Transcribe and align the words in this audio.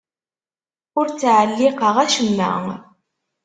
Ur 0.99 1.07
ttɛelliqeɣ 1.09 1.95
acemma. 2.03 2.49